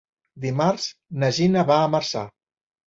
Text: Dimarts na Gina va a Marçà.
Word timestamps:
Dimarts 0.45 0.87
na 1.25 1.31
Gina 1.39 1.67
va 1.71 1.81
a 1.85 1.95
Marçà. 1.99 2.27